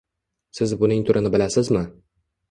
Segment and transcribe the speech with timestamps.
[0.59, 1.83] Siz buning turini bilasizmi